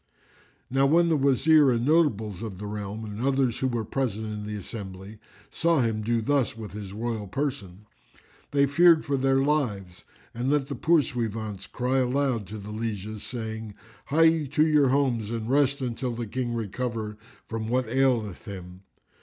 [0.71, 4.47] Now when the Wazir and notables of the realm and others who were present in
[4.47, 5.19] the assembly
[5.51, 7.85] saw him do thus with his royal person,
[8.49, 10.03] they feared for their lives
[10.33, 13.75] and let the poursuivants cry aloud to the lieges, saying,
[14.07, 18.81] "Hie ye to your homes and rest till the King recover from what aileth him."